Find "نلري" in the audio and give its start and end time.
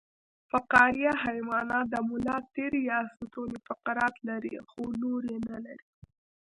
5.49-5.85